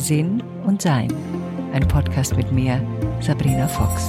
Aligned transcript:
Sinn 0.00 0.42
und 0.64 0.80
Sein. 0.80 1.12
Ein 1.74 1.86
Podcast 1.86 2.34
mit 2.34 2.50
mir, 2.50 2.80
Sabrina 3.20 3.68
Fox. 3.68 4.08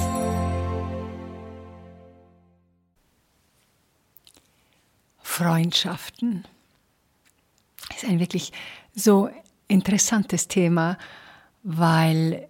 Freundschaften 5.18 6.44
ist 7.94 8.06
ein 8.06 8.20
wirklich 8.20 8.52
so 8.94 9.28
interessantes 9.68 10.48
Thema, 10.48 10.96
weil 11.62 12.48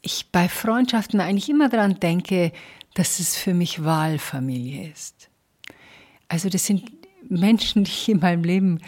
ich 0.00 0.30
bei 0.30 0.48
Freundschaften 0.48 1.20
eigentlich 1.20 1.48
immer 1.48 1.68
daran 1.68 1.98
denke, 1.98 2.52
dass 2.94 3.18
es 3.18 3.36
für 3.36 3.54
mich 3.54 3.84
Wahlfamilie 3.84 4.88
ist. 4.88 5.28
Also 6.28 6.48
das 6.48 6.64
sind 6.64 6.92
Menschen, 7.28 7.82
die 7.82 7.90
ich 7.90 8.08
in 8.08 8.20
meinem 8.20 8.44
Leben 8.44 8.80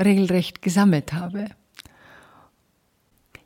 regelrecht 0.00 0.62
gesammelt 0.62 1.12
habe. 1.12 1.48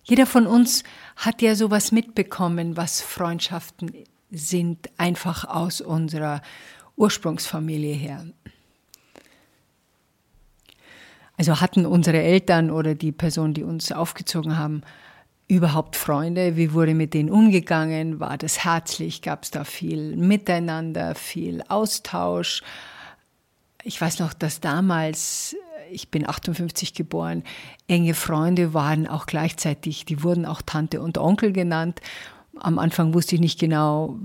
Jeder 0.08 0.26
von 0.26 0.46
uns 0.46 0.84
hat 1.16 1.42
ja 1.42 1.56
sowas 1.56 1.90
mitbekommen, 1.90 2.76
was 2.76 3.00
Freundschaften 3.00 3.92
sind, 4.30 4.88
einfach 4.98 5.44
aus 5.44 5.80
unserer 5.80 6.42
Ursprungsfamilie 6.96 7.92
her. 7.92 8.24
Also 11.36 11.60
hatten 11.60 11.86
unsere 11.86 12.22
Eltern 12.22 12.70
oder 12.70 12.94
die 12.94 13.10
Personen, 13.10 13.52
die 13.52 13.64
uns 13.64 13.90
aufgezogen 13.90 14.56
haben, 14.56 14.82
überhaupt 15.48 15.96
Freunde? 15.96 16.56
Wie 16.56 16.72
wurde 16.72 16.94
mit 16.94 17.12
denen 17.12 17.28
umgegangen? 17.28 18.20
War 18.20 18.38
das 18.38 18.64
herzlich? 18.64 19.22
Gab 19.22 19.42
es 19.42 19.50
da 19.50 19.64
viel 19.64 20.14
Miteinander, 20.16 21.16
viel 21.16 21.62
Austausch? 21.68 22.62
Ich 23.82 24.00
weiß 24.00 24.20
noch, 24.20 24.34
dass 24.34 24.60
damals, 24.60 25.56
ich 25.90 26.10
bin 26.10 26.28
58 26.28 26.94
geboren, 26.94 27.42
enge 27.88 28.14
Freunde 28.14 28.74
waren 28.74 29.06
auch 29.06 29.26
gleichzeitig, 29.26 30.04
die 30.04 30.22
wurden 30.22 30.46
auch 30.46 30.62
Tante 30.62 31.00
und 31.00 31.18
Onkel 31.18 31.52
genannt. 31.52 32.00
Am 32.58 32.78
Anfang 32.78 33.14
wusste 33.14 33.34
ich 33.34 33.40
nicht 33.40 33.58
genau, 33.58 34.18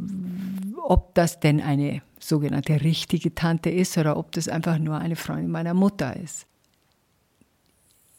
ob 0.83 1.13
das 1.15 1.39
denn 1.39 1.61
eine 1.61 2.01
sogenannte 2.19 2.81
richtige 2.81 3.33
Tante 3.33 3.69
ist 3.69 3.97
oder 3.97 4.17
ob 4.17 4.31
das 4.31 4.47
einfach 4.47 4.77
nur 4.77 4.97
eine 4.97 5.15
Freundin 5.15 5.51
meiner 5.51 5.73
Mutter 5.73 6.15
ist. 6.15 6.45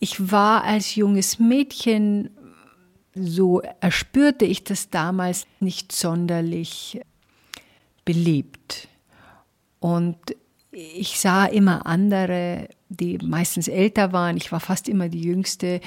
Ich 0.00 0.32
war 0.32 0.64
als 0.64 0.96
junges 0.96 1.38
Mädchen 1.38 2.30
so 3.14 3.60
erspürte 3.80 4.44
ich 4.44 4.64
das 4.64 4.90
damals 4.90 5.46
nicht 5.60 5.92
sonderlich 5.92 7.00
beliebt. 8.04 8.88
Und 9.80 10.16
ich 10.70 11.20
sah 11.20 11.44
immer 11.44 11.86
andere, 11.86 12.68
die 12.96 13.18
meistens 13.18 13.68
älter 13.68 14.12
waren. 14.12 14.36
Ich 14.36 14.52
war 14.52 14.60
fast 14.60 14.88
immer 14.88 15.08
die 15.08 15.22
Jüngste, 15.22 15.80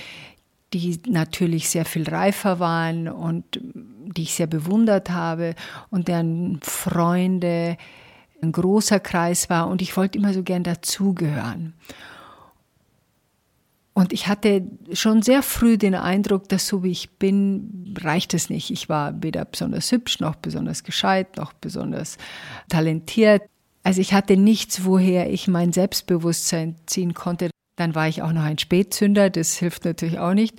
die 0.74 1.00
natürlich 1.08 1.70
sehr 1.70 1.86
viel 1.86 2.08
reifer 2.08 2.60
waren 2.60 3.08
und 3.08 3.46
die 3.54 4.24
ich 4.24 4.34
sehr 4.34 4.48
bewundert 4.48 5.10
habe 5.10 5.56
und 5.90 6.08
deren 6.08 6.60
Freunde 6.62 7.78
ein 8.42 8.52
großer 8.52 9.00
Kreis 9.00 9.50
war. 9.50 9.68
Und 9.68 9.82
ich 9.82 9.96
wollte 9.96 10.18
immer 10.18 10.34
so 10.34 10.44
gern 10.44 10.64
dazugehören. 10.64 11.74
Und 13.94 14.12
ich 14.12 14.28
hatte 14.28 14.64
schon 14.92 15.22
sehr 15.22 15.42
früh 15.42 15.78
den 15.78 15.96
Eindruck, 15.96 16.50
dass 16.50 16.68
so 16.68 16.84
wie 16.84 16.92
ich 16.92 17.12
bin, 17.12 17.96
reicht 17.98 18.34
es 18.34 18.50
nicht. 18.50 18.70
Ich 18.70 18.90
war 18.90 19.24
weder 19.24 19.46
besonders 19.46 19.90
hübsch, 19.90 20.20
noch 20.20 20.36
besonders 20.36 20.84
gescheit, 20.84 21.38
noch 21.38 21.54
besonders 21.54 22.18
talentiert. 22.68 23.44
Also 23.86 24.02
ich 24.02 24.16
hatte 24.16 24.36
nichts, 24.36 24.84
woher 24.84 25.32
ich 25.32 25.48
mein 25.48 25.72
Selbstbewusstsein 25.72 26.76
ziehen 26.88 27.14
konnte. 27.14 27.52
Dann 27.76 27.94
war 27.94 28.08
ich 28.08 28.24
auch 28.24 28.32
noch 28.32 28.42
ein 28.42 28.58
Spätzünder, 28.58 29.30
das 29.30 29.58
hilft 29.58 29.86
natürlich 29.86 30.18
auch 30.18 30.34
nicht. 30.34 30.56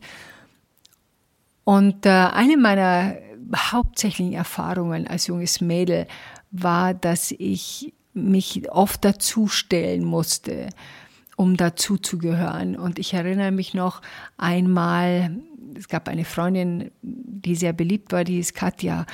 Und 1.65 2.07
äh, 2.07 2.11
eine 2.11 2.57
meiner 2.57 3.17
hauptsächlichen 3.53 4.33
Erfahrungen 4.33 5.09
als 5.09 5.27
junges 5.27 5.61
Mädel 5.61 6.07
war, 6.53 6.95
dass 6.95 7.33
ich 7.33 7.93
mich 8.15 8.71
oft 8.71 9.05
dazustellen 9.05 10.05
musste 10.05 10.69
um 11.35 11.57
dazuzugehören. 11.57 12.77
Und 12.77 13.01
ich 13.01 13.13
erinnere 13.13 13.51
mich 13.51 13.75
noch 13.75 14.03
einmal, 14.37 15.37
es 15.77 15.89
gab 15.89 16.09
eine 16.09 16.25
Freundin, 16.25 16.93
die 17.03 17.57
sehr 17.57 17.73
beliebt 17.73 18.13
war, 18.13 18.23
die 18.23 18.39
ist 18.39 18.55
Katja. 18.55 19.05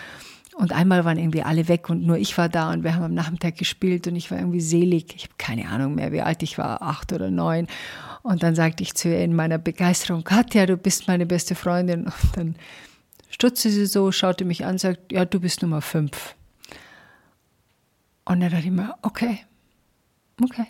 Und 0.55 0.73
einmal 0.73 1.05
waren 1.05 1.19
irgendwie 1.19 1.43
alle 1.43 1.69
weg 1.69 1.89
und 1.89 2.05
nur 2.05 2.19
ich 2.19 2.37
war 2.37 2.49
da 2.49 2.73
und 2.73 2.85
wir 2.85 2.95
haben 2.95 3.05
am 3.05 3.15
Nachmittag 3.15 3.57
gespielt 3.57 4.07
und 4.07 4.17
ich 4.17 4.31
war 4.31 4.39
irgendwie 4.39 4.61
selig. 4.61 5.15
Ich 5.17 5.25
habe 5.25 5.35
keine 5.39 5.69
Ahnung 5.69 5.95
mehr, 5.95 6.13
wie 6.13 6.21
alt 6.21 6.43
ich 6.43 6.59
war, 6.59 6.83
acht 6.83 7.13
oder 7.13 7.31
neun. 7.31 7.67
Und 8.23 8.43
dann 8.43 8.55
sagte 8.55 8.83
ich 8.83 8.95
zu 8.95 9.09
ihr 9.09 9.25
in 9.25 9.35
meiner 9.35 9.59
Begeisterung, 9.59 10.25
Katja, 10.25 10.67
du 10.67 10.77
bist 10.77 11.09
meine 11.09 11.27
beste 11.27 11.55
Freundin. 11.55 12.05
Und 12.05 12.37
dann 12.37 12.57
stutzte 13.31 13.71
sie 13.71 13.87
so, 13.87 14.13
schaute 14.13 14.45
mich 14.45 14.65
an, 14.65 14.79
sagt, 14.79 15.11
ja, 15.11 15.25
du 15.25 15.41
bist 15.41 15.63
Nummer 15.63 15.81
fünf. 15.81 16.37
Und 18.25 18.41
dann 18.41 18.51
dachte 18.51 18.67
ich 18.67 18.71
mir, 18.71 18.95
okay, 19.03 19.41
okay. 20.43 20.67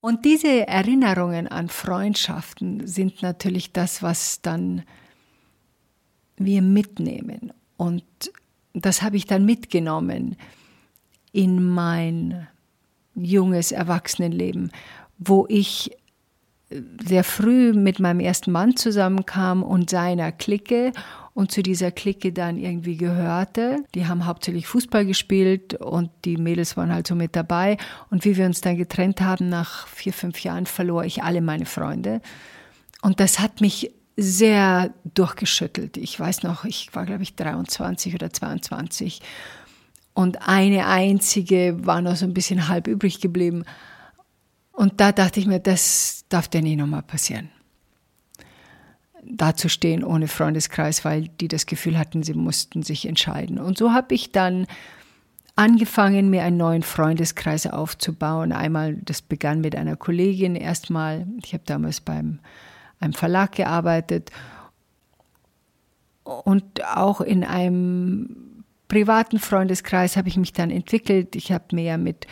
Und 0.00 0.24
diese 0.24 0.66
Erinnerungen 0.66 1.46
an 1.46 1.68
Freundschaften 1.68 2.86
sind 2.88 3.22
natürlich 3.22 3.72
das, 3.72 4.02
was 4.02 4.42
dann 4.42 4.82
wir 6.44 6.62
mitnehmen. 6.62 7.52
Und 7.76 8.04
das 8.74 9.02
habe 9.02 9.16
ich 9.16 9.26
dann 9.26 9.44
mitgenommen 9.44 10.36
in 11.32 11.68
mein 11.68 12.46
junges 13.14 13.72
Erwachsenenleben, 13.72 14.72
wo 15.18 15.46
ich 15.48 15.90
sehr 17.04 17.24
früh 17.24 17.72
mit 17.72 18.00
meinem 18.00 18.20
ersten 18.20 18.50
Mann 18.50 18.76
zusammenkam 18.76 19.62
und 19.62 19.90
seiner 19.90 20.32
Clique 20.32 20.92
und 21.34 21.50
zu 21.50 21.62
dieser 21.62 21.90
Clique 21.90 22.32
dann 22.32 22.58
irgendwie 22.58 22.96
gehörte. 22.96 23.84
Die 23.94 24.06
haben 24.06 24.26
hauptsächlich 24.26 24.66
Fußball 24.66 25.06
gespielt 25.06 25.74
und 25.74 26.10
die 26.24 26.36
Mädels 26.36 26.76
waren 26.76 26.92
halt 26.92 27.06
so 27.06 27.14
mit 27.14 27.36
dabei. 27.36 27.76
Und 28.10 28.24
wie 28.24 28.36
wir 28.36 28.46
uns 28.46 28.60
dann 28.60 28.76
getrennt 28.76 29.20
haben, 29.20 29.48
nach 29.48 29.86
vier, 29.86 30.12
fünf 30.12 30.40
Jahren 30.40 30.66
verlor 30.66 31.04
ich 31.04 31.22
alle 31.22 31.40
meine 31.40 31.66
Freunde. 31.66 32.20
Und 33.02 33.20
das 33.20 33.38
hat 33.38 33.60
mich 33.60 33.92
sehr 34.16 34.92
durchgeschüttelt. 35.04 35.96
Ich 35.96 36.18
weiß 36.18 36.42
noch, 36.42 36.64
ich 36.64 36.94
war, 36.94 37.06
glaube 37.06 37.22
ich, 37.22 37.34
23 37.34 38.14
oder 38.14 38.32
22. 38.32 39.20
Und 40.14 40.46
eine 40.48 40.86
einzige 40.86 41.78
war 41.86 42.02
noch 42.02 42.16
so 42.16 42.26
ein 42.26 42.34
bisschen 42.34 42.68
halb 42.68 42.86
übrig 42.86 43.20
geblieben. 43.20 43.64
Und 44.72 45.00
da 45.00 45.12
dachte 45.12 45.40
ich 45.40 45.46
mir, 45.46 45.60
das 45.60 46.24
darf 46.28 46.48
dir 46.48 46.62
nie 46.62 46.76
nochmal 46.76 47.02
passieren 47.02 47.50
dazustehen 49.24 50.04
ohne 50.04 50.28
Freundeskreis, 50.28 51.04
weil 51.04 51.28
die 51.40 51.48
das 51.48 51.66
Gefühl 51.66 51.98
hatten, 51.98 52.22
sie 52.22 52.34
mussten 52.34 52.82
sich 52.82 53.06
entscheiden. 53.06 53.58
Und 53.58 53.78
so 53.78 53.92
habe 53.92 54.14
ich 54.14 54.32
dann 54.32 54.66
angefangen, 55.54 56.30
mir 56.30 56.42
einen 56.42 56.56
neuen 56.56 56.82
Freundeskreis 56.82 57.66
aufzubauen. 57.66 58.52
Einmal, 58.52 58.96
das 58.96 59.22
begann 59.22 59.60
mit 59.60 59.76
einer 59.76 59.96
Kollegin 59.96 60.56
erstmal. 60.56 61.26
Ich 61.44 61.52
habe 61.52 61.64
damals 61.66 62.00
beim 62.00 62.40
einem 63.02 63.12
Verlag 63.12 63.52
gearbeitet 63.52 64.30
und 66.24 66.84
auch 66.96 67.20
in 67.20 67.44
einem 67.44 68.64
privaten 68.88 69.38
Freundeskreis 69.38 70.16
habe 70.16 70.28
ich 70.28 70.36
mich 70.36 70.52
dann 70.52 70.70
entwickelt. 70.70 71.34
Ich 71.36 71.50
habe 71.50 71.64
mehr 71.74 71.98
mit 71.98 72.26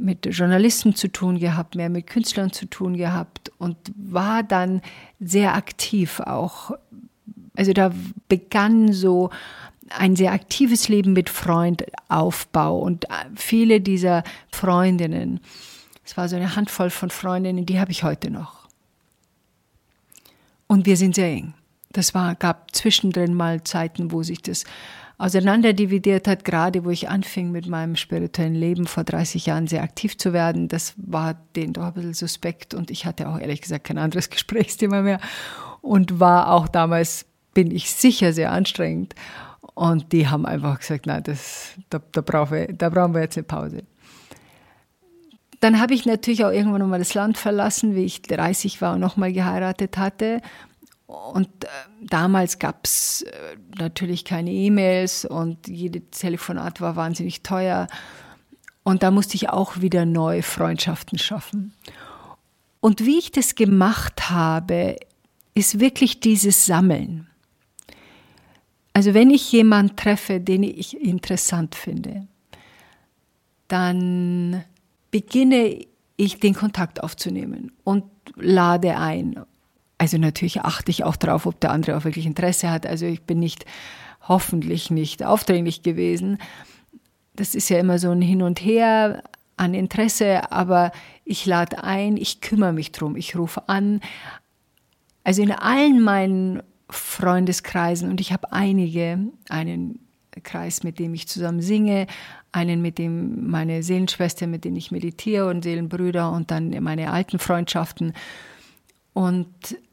mit 0.00 0.26
Journalisten 0.34 0.94
zu 0.94 1.08
tun 1.08 1.38
gehabt, 1.38 1.74
mehr 1.74 1.90
mit 1.90 2.06
Künstlern 2.06 2.52
zu 2.52 2.66
tun 2.66 2.96
gehabt 2.96 3.52
und 3.58 3.76
war 3.94 4.42
dann 4.42 4.80
sehr 5.20 5.54
aktiv 5.54 6.20
auch. 6.20 6.72
Also 7.54 7.72
da 7.72 7.92
begann 8.28 8.92
so 8.92 9.30
ein 9.90 10.16
sehr 10.16 10.32
aktives 10.32 10.88
Leben 10.88 11.12
mit 11.12 11.28
Freundaufbau 11.28 12.78
und 12.78 13.06
viele 13.34 13.80
dieser 13.80 14.22
Freundinnen, 14.50 15.40
es 16.04 16.16
war 16.16 16.28
so 16.28 16.36
eine 16.36 16.56
Handvoll 16.56 16.90
von 16.90 17.10
Freundinnen, 17.10 17.66
die 17.66 17.78
habe 17.78 17.90
ich 17.90 18.02
heute 18.02 18.30
noch. 18.30 18.59
Und 20.70 20.86
wir 20.86 20.96
sind 20.96 21.16
sehr 21.16 21.26
eng. 21.26 21.54
Das 21.90 22.14
war, 22.14 22.36
gab 22.36 22.72
zwischendrin 22.76 23.34
mal 23.34 23.64
Zeiten, 23.64 24.12
wo 24.12 24.22
sich 24.22 24.40
das 24.40 24.62
auseinanderdividiert 25.18 26.28
hat, 26.28 26.44
gerade 26.44 26.84
wo 26.84 26.90
ich 26.90 27.08
anfing 27.08 27.50
mit 27.50 27.66
meinem 27.66 27.96
spirituellen 27.96 28.54
Leben 28.54 28.86
vor 28.86 29.02
30 29.02 29.46
Jahren 29.46 29.66
sehr 29.66 29.82
aktiv 29.82 30.16
zu 30.16 30.32
werden. 30.32 30.68
Das 30.68 30.94
war 30.96 31.34
denen 31.56 31.72
doch 31.72 31.82
ein 31.82 31.94
bisschen 31.94 32.14
suspekt 32.14 32.72
und 32.72 32.92
ich 32.92 33.04
hatte 33.04 33.28
auch 33.28 33.40
ehrlich 33.40 33.62
gesagt 33.62 33.82
kein 33.82 33.98
anderes 33.98 34.30
Gesprächsthema 34.30 35.02
mehr 35.02 35.18
und 35.80 36.20
war 36.20 36.52
auch 36.52 36.68
damals, 36.68 37.26
bin 37.52 37.72
ich 37.72 37.90
sicher, 37.90 38.32
sehr 38.32 38.52
anstrengend. 38.52 39.16
Und 39.74 40.12
die 40.12 40.28
haben 40.28 40.46
einfach 40.46 40.78
gesagt, 40.78 41.06
nein, 41.06 41.24
das, 41.24 41.70
da, 41.90 42.00
da, 42.12 42.20
brauchen 42.20 42.56
wir, 42.56 42.72
da 42.72 42.90
brauchen 42.90 43.14
wir 43.14 43.22
jetzt 43.22 43.36
eine 43.36 43.42
Pause. 43.42 43.82
Dann 45.60 45.78
habe 45.78 45.94
ich 45.94 46.06
natürlich 46.06 46.44
auch 46.44 46.50
irgendwann 46.50 46.80
nochmal 46.80 46.98
das 46.98 47.14
Land 47.14 47.36
verlassen, 47.36 47.94
wie 47.94 48.04
ich 48.04 48.22
30 48.22 48.80
war 48.80 48.94
und 48.94 49.00
nochmal 49.00 49.32
geheiratet 49.32 49.98
hatte 49.98 50.40
und 51.10 51.64
äh, 51.64 51.68
damals 52.02 52.58
gab 52.58 52.84
es 52.84 53.22
äh, 53.22 53.56
natürlich 53.78 54.24
keine 54.24 54.52
E-Mails 54.52 55.24
und 55.24 55.66
jedes 55.66 56.02
Telefonat 56.12 56.80
war 56.80 56.96
wahnsinnig 56.96 57.42
teuer. 57.42 57.88
Und 58.84 59.02
da 59.02 59.10
musste 59.10 59.34
ich 59.34 59.48
auch 59.48 59.80
wieder 59.80 60.06
neue 60.06 60.42
Freundschaften 60.42 61.18
schaffen. 61.18 61.74
Und 62.80 63.04
wie 63.04 63.18
ich 63.18 63.32
das 63.32 63.56
gemacht 63.56 64.30
habe, 64.30 64.96
ist 65.54 65.80
wirklich 65.80 66.20
dieses 66.20 66.64
Sammeln. 66.64 67.26
Also 68.92 69.12
wenn 69.12 69.30
ich 69.30 69.50
jemanden 69.52 69.96
treffe, 69.96 70.40
den 70.40 70.62
ich 70.62 70.98
interessant 71.00 71.74
finde, 71.74 72.26
dann 73.68 74.64
beginne 75.10 75.84
ich 76.16 76.38
den 76.38 76.54
Kontakt 76.54 77.02
aufzunehmen 77.02 77.72
und 77.84 78.04
lade 78.36 78.96
ein. 78.96 79.40
Also 79.98 80.18
natürlich 80.18 80.60
achte 80.62 80.90
ich 80.90 81.04
auch 81.04 81.16
darauf, 81.16 81.46
ob 81.46 81.60
der 81.60 81.72
andere 81.72 81.96
auch 81.96 82.04
wirklich 82.04 82.26
Interesse 82.26 82.70
hat. 82.70 82.86
Also 82.86 83.06
ich 83.06 83.22
bin 83.22 83.38
nicht, 83.38 83.64
hoffentlich 84.28 84.90
nicht 84.90 85.24
aufdringlich 85.24 85.82
gewesen. 85.82 86.38
Das 87.34 87.54
ist 87.54 87.68
ja 87.68 87.78
immer 87.78 87.98
so 87.98 88.10
ein 88.10 88.22
Hin 88.22 88.42
und 88.42 88.60
Her 88.60 89.22
an 89.56 89.74
Interesse, 89.74 90.50
aber 90.52 90.92
ich 91.24 91.44
lade 91.46 91.84
ein, 91.84 92.16
ich 92.16 92.40
kümmere 92.40 92.72
mich 92.72 92.92
drum, 92.92 93.16
ich 93.16 93.36
rufe 93.36 93.68
an. 93.68 94.00
Also 95.22 95.42
in 95.42 95.52
allen 95.52 96.00
meinen 96.02 96.62
Freundeskreisen 96.88 98.10
und 98.10 98.20
ich 98.20 98.32
habe 98.32 98.52
einige, 98.52 99.18
einen 99.48 100.00
Kreis, 100.42 100.82
mit 100.82 100.98
dem 100.98 101.14
ich 101.14 101.28
zusammen 101.28 101.60
singe, 101.60 102.06
einen, 102.52 102.82
mit 102.82 102.98
dem 102.98 103.50
meine 103.50 103.82
Seelenschwester, 103.82 104.46
mit 104.46 104.64
denen 104.64 104.76
ich 104.76 104.90
meditiere 104.90 105.48
und 105.48 105.62
Seelenbrüder 105.62 106.30
und 106.32 106.50
dann 106.50 106.70
meine 106.82 107.12
alten 107.12 107.38
Freundschaften. 107.38 108.12
Und 109.12 109.48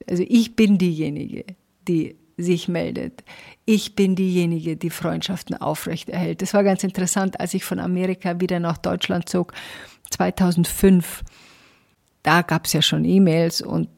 also 0.10 0.24
ich 0.28 0.56
bin 0.56 0.78
diejenige, 0.78 1.46
die 1.88 2.16
sich 2.38 2.68
meldet. 2.68 3.24
Ich 3.66 3.96
bin 3.96 4.16
diejenige, 4.16 4.78
die 4.78 4.92
Freundschaften 4.92 5.60
aufrechterhält. 5.60 6.42
Das 6.42 6.54
war 6.54 6.64
ganz 6.64 6.84
interessant, 6.84 7.40
als 7.40 7.54
ich 7.54 7.64
von 7.64 7.80
Amerika 7.80 8.40
wieder 8.40 8.60
nach 8.60 8.78
Deutschland 8.78 9.28
zog, 9.28 9.54
2005. 10.12 11.24
Da 12.22 12.44
gab 12.44 12.66
es 12.66 12.74
ja 12.74 12.82
schon 12.82 13.06
E-Mails 13.06 13.62
und 13.62 13.90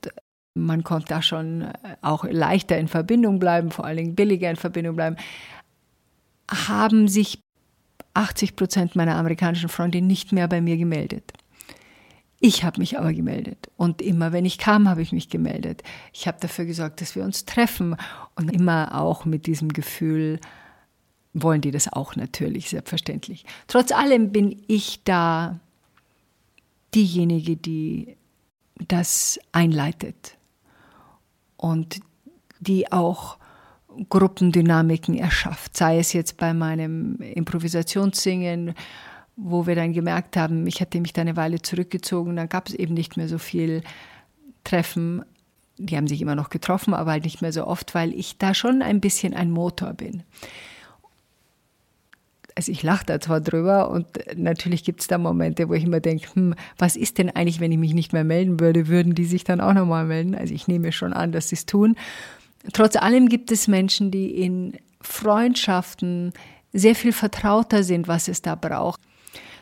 man 0.53 0.83
konnte 0.83 1.07
da 1.09 1.21
schon 1.21 1.67
auch 2.01 2.23
leichter 2.23 2.77
in 2.77 2.87
Verbindung 2.87 3.39
bleiben, 3.39 3.71
vor 3.71 3.85
allen 3.85 3.97
Dingen 3.97 4.15
billiger 4.15 4.49
in 4.49 4.55
Verbindung 4.55 4.95
bleiben. 4.95 5.17
Haben 6.49 7.07
sich 7.07 7.39
80 8.19 8.55
Prozent 8.55 8.95
meiner 8.95 9.15
amerikanischen 9.15 9.69
Freunde 9.69 10.01
nicht 10.01 10.33
mehr 10.33 10.47
bei 10.47 10.59
mir 10.59 10.77
gemeldet. 10.77 11.31
Ich 12.41 12.63
habe 12.63 12.79
mich 12.79 12.97
aber 12.97 13.13
gemeldet 13.13 13.69
und 13.75 14.01
immer, 14.01 14.31
wenn 14.31 14.45
ich 14.45 14.57
kam, 14.57 14.87
habe 14.87 15.01
ich 15.01 15.11
mich 15.11 15.29
gemeldet. 15.29 15.83
Ich 16.13 16.27
habe 16.27 16.37
dafür 16.39 16.65
gesorgt, 16.65 17.01
dass 17.01 17.15
wir 17.15 17.23
uns 17.23 17.45
treffen 17.45 17.95
und 18.35 18.51
immer 18.51 18.99
auch 18.99 19.25
mit 19.25 19.45
diesem 19.45 19.69
Gefühl, 19.69 20.39
wollen 21.33 21.61
die 21.61 21.71
das 21.71 21.91
auch 21.91 22.15
natürlich, 22.15 22.69
selbstverständlich. 22.69 23.45
Trotz 23.67 23.91
allem 23.91 24.31
bin 24.31 24.61
ich 24.67 25.03
da 25.03 25.59
diejenige, 26.95 27.55
die 27.55 28.17
das 28.87 29.39
einleitet 29.51 30.37
und 31.57 31.99
die 32.59 32.91
auch 32.91 33.38
Gruppendynamiken 34.09 35.17
erschafft, 35.17 35.75
sei 35.75 35.99
es 35.99 36.13
jetzt 36.13 36.37
bei 36.37 36.53
meinem 36.53 37.15
Improvisationssingen, 37.17 38.75
wo 39.35 39.67
wir 39.67 39.75
dann 39.75 39.93
gemerkt 39.93 40.37
haben, 40.37 40.67
ich 40.67 40.81
hatte 40.81 40.99
mich 40.99 41.13
da 41.13 41.21
eine 41.21 41.35
Weile 41.35 41.61
zurückgezogen, 41.61 42.35
dann 42.35 42.49
gab 42.49 42.67
es 42.67 42.75
eben 42.75 42.93
nicht 42.93 43.17
mehr 43.17 43.27
so 43.27 43.37
viel 43.37 43.81
Treffen. 44.63 45.23
Die 45.77 45.95
haben 45.95 46.07
sich 46.07 46.21
immer 46.21 46.35
noch 46.35 46.49
getroffen, 46.49 46.93
aber 46.93 47.11
halt 47.11 47.23
nicht 47.23 47.41
mehr 47.41 47.53
so 47.53 47.65
oft, 47.65 47.95
weil 47.95 48.13
ich 48.13 48.37
da 48.37 48.53
schon 48.53 48.81
ein 48.81 48.99
bisschen 48.99 49.33
ein 49.33 49.49
Motor 49.49 49.93
bin. 49.93 50.23
Also 52.55 52.73
ich 52.73 52.83
lache 52.83 53.05
da 53.05 53.21
zwar 53.21 53.39
drüber 53.39 53.89
und 53.89 54.07
natürlich 54.35 54.83
gibt 54.83 54.99
es 54.99 55.07
da 55.07 55.17
Momente, 55.17 55.69
wo 55.69 55.73
ich 55.73 55.85
immer 55.85 56.01
denke, 56.01 56.27
hm, 56.35 56.55
was 56.77 56.97
ist 56.97 57.17
denn 57.17 57.29
eigentlich, 57.29 57.61
wenn 57.61 57.71
ich 57.71 57.77
mich 57.77 57.93
nicht 57.93 58.11
mehr 58.11 58.25
melden 58.25 58.59
würde, 58.59 58.89
würden 58.89 59.15
die 59.15 59.23
sich 59.23 59.45
dann 59.45 59.61
auch 59.61 59.73
nochmal 59.73 60.03
melden? 60.05 60.35
Also 60.35 60.53
ich 60.53 60.67
nehme 60.67 60.91
schon 60.91 61.13
an, 61.13 61.31
dass 61.31 61.47
sie 61.47 61.55
es 61.55 61.65
tun. 61.65 61.95
Trotz 62.73 62.95
allem 62.95 63.29
gibt 63.29 63.51
es 63.51 63.67
Menschen, 63.67 64.11
die 64.11 64.35
in 64.35 64.77
Freundschaften 65.01 66.33
sehr 66.73 66.95
viel 66.95 67.13
vertrauter 67.13 67.83
sind, 67.83 68.07
was 68.07 68.27
es 68.27 68.41
da 68.41 68.55
braucht. 68.55 68.99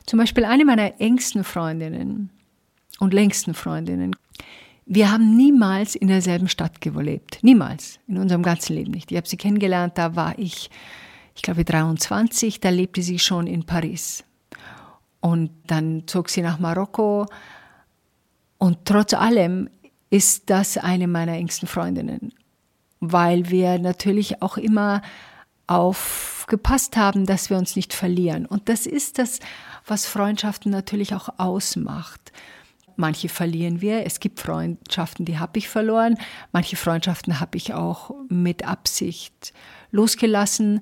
Zum 0.05 0.19
Beispiel 0.19 0.45
eine 0.45 0.65
meiner 0.65 0.99
engsten 0.99 1.43
Freundinnen 1.43 2.29
und 2.99 3.13
längsten 3.13 3.53
Freundinnen. 3.53 4.15
Wir 4.85 5.11
haben 5.11 5.35
niemals 5.35 5.95
in 5.95 6.07
derselben 6.07 6.47
Stadt 6.47 6.79
gelebt. 6.79 7.39
Niemals. 7.41 7.99
In 8.07 8.17
unserem 8.17 8.41
ganzen 8.41 8.75
Leben 8.75 8.91
nicht. 8.91 9.11
Ich 9.11 9.17
habe 9.17 9.27
sie 9.27 9.37
kennengelernt, 9.37 9.97
da 9.97 10.15
war 10.15 10.39
ich, 10.39 10.69
ich 11.35 11.41
glaube, 11.41 11.65
23, 11.65 12.61
da 12.61 12.69
lebte 12.69 13.01
sie 13.01 13.19
schon 13.19 13.47
in 13.47 13.65
Paris. 13.65 14.23
Und 15.19 15.51
dann 15.67 16.03
zog 16.07 16.29
sie 16.29 16.41
nach 16.41 16.57
Marokko. 16.59 17.25
Und 18.57 18.85
trotz 18.85 19.13
allem 19.13 19.69
ist 20.09 20.49
das 20.49 20.77
eine 20.77 21.07
meiner 21.07 21.33
engsten 21.33 21.67
Freundinnen, 21.67 22.33
weil 22.99 23.49
wir 23.49 23.79
natürlich 23.79 24.41
auch 24.41 24.57
immer 24.57 25.01
aufgepasst 25.67 26.95
haben, 26.97 27.25
dass 27.25 27.49
wir 27.49 27.57
uns 27.57 27.75
nicht 27.75 27.93
verlieren. 27.93 28.45
Und 28.45 28.69
das 28.69 28.85
ist 28.85 29.19
das 29.19 29.39
was 29.85 30.05
Freundschaften 30.05 30.71
natürlich 30.71 31.13
auch 31.13 31.29
ausmacht. 31.37 32.31
Manche 32.95 33.29
verlieren 33.29 33.79
wir. 33.79 34.05
Es 34.05 34.19
gibt 34.19 34.39
Freundschaften, 34.39 35.25
die 35.25 35.39
habe 35.39 35.59
ich 35.59 35.69
verloren. 35.69 36.17
Manche 36.51 36.75
Freundschaften 36.75 37.39
habe 37.39 37.57
ich 37.57 37.73
auch 37.73 38.11
mit 38.27 38.67
Absicht 38.67 39.53
losgelassen. 39.91 40.81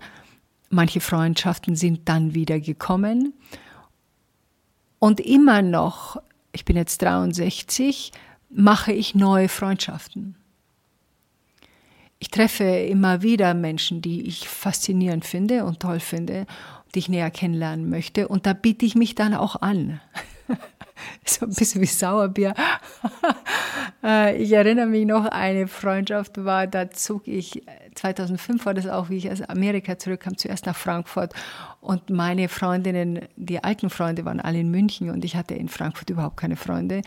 Manche 0.69 1.01
Freundschaften 1.01 1.75
sind 1.75 2.07
dann 2.07 2.33
wieder 2.33 2.59
gekommen. 2.59 3.33
Und 4.97 5.19
immer 5.19 5.61
noch, 5.61 6.21
ich 6.51 6.65
bin 6.65 6.77
jetzt 6.77 7.01
63, 7.01 8.11
mache 8.49 8.93
ich 8.93 9.13
neue 9.13 9.49
Freundschaften. 9.49 10.37
Ich 12.19 12.29
treffe 12.29 12.63
immer 12.63 13.21
wieder 13.21 13.53
Menschen, 13.53 14.01
die 14.01 14.25
ich 14.25 14.47
faszinierend 14.47 15.25
finde 15.25 15.65
und 15.65 15.79
toll 15.79 15.99
finde 15.99 16.47
die 16.95 16.99
ich 16.99 17.09
näher 17.09 17.29
kennenlernen 17.29 17.89
möchte. 17.89 18.27
Und 18.27 18.45
da 18.45 18.53
biete 18.53 18.85
ich 18.85 18.95
mich 18.95 19.15
dann 19.15 19.33
auch 19.33 19.61
an. 19.61 19.99
so 21.25 21.45
ein 21.45 21.53
bisschen 21.53 21.81
wie 21.81 21.87
Sauerbier. 21.87 22.53
Äh, 24.03 24.37
ich 24.37 24.51
erinnere 24.51 24.85
mich 24.85 25.07
noch, 25.07 25.25
eine 25.25 25.67
Freundschaft 25.67 26.45
war, 26.45 26.67
da 26.67 26.91
zog 26.91 27.27
ich, 27.27 27.63
2005 27.95 28.63
war 28.67 28.75
das 28.75 28.87
auch, 28.87 29.09
wie 29.09 29.17
ich 29.17 29.31
aus 29.31 29.41
Amerika 29.41 29.97
zurückkam, 29.97 30.37
zuerst 30.37 30.67
nach 30.67 30.75
Frankfurt. 30.75 31.33
Und 31.81 32.11
meine 32.11 32.47
Freundinnen, 32.47 33.21
die 33.35 33.63
alten 33.63 33.89
Freunde 33.89 34.23
waren 34.23 34.39
alle 34.39 34.59
in 34.59 34.69
München 34.69 35.09
und 35.09 35.25
ich 35.25 35.35
hatte 35.35 35.55
in 35.55 35.69
Frankfurt 35.69 36.11
überhaupt 36.11 36.37
keine 36.37 36.55
Freunde. 36.55 37.01